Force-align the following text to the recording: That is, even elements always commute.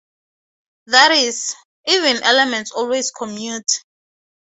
That 0.87 1.11
is, 1.11 1.55
even 1.87 2.23
elements 2.23 2.71
always 2.71 3.11
commute. 3.11 3.83